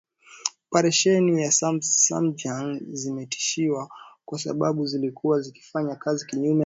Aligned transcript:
Operesheni 0.71 1.49
za 1.51 1.73
SMUG 1.79 2.37
zimesitishwa 2.91 3.89
kwa 4.25 4.39
sababu 4.39 4.85
zilikuwa 4.85 5.41
zikifanya 5.41 5.95
kazi 5.95 6.25
kinyume 6.25 6.49
cha 6.49 6.53
sheria 6.53 6.59